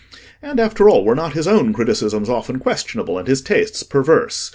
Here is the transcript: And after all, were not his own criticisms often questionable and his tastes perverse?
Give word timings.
And 0.41 0.59
after 0.59 0.89
all, 0.89 1.05
were 1.05 1.13
not 1.13 1.33
his 1.33 1.47
own 1.47 1.73
criticisms 1.73 2.27
often 2.27 2.57
questionable 2.57 3.19
and 3.19 3.27
his 3.27 3.39
tastes 3.43 3.83
perverse? 3.83 4.49